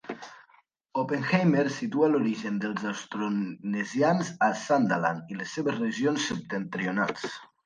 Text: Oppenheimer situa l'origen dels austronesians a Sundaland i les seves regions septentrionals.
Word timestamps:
Oppenheimer 1.01 1.65
situa 1.75 2.09
l'origen 2.13 2.57
dels 2.63 2.87
austronesians 2.93 4.33
a 4.47 4.51
Sundaland 4.63 5.37
i 5.37 5.39
les 5.43 5.55
seves 5.59 5.79
regions 5.85 6.27
septentrionals. 6.33 7.31